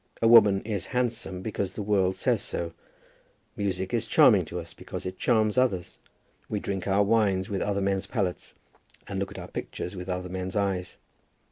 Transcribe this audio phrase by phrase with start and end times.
[0.19, 2.73] A woman is handsome because the world says so.
[3.55, 5.99] Music is charming to us because it charms others.
[6.49, 8.55] We drink our wines with other men's palates,
[9.07, 10.97] and look at our pictures with other men's eyes.